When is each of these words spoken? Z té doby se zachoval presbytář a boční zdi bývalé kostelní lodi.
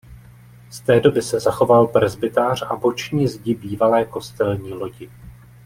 Z 0.69 0.81
té 0.81 0.99
doby 0.99 1.21
se 1.21 1.39
zachoval 1.39 1.87
presbytář 1.87 2.61
a 2.69 2.75
boční 2.75 3.27
zdi 3.27 3.55
bývalé 3.55 4.05
kostelní 4.05 4.73
lodi. 4.73 5.11